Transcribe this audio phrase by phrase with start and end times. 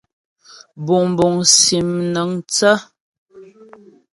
[0.85, 2.75] Buŋbuŋ sim mnaəŋthə́.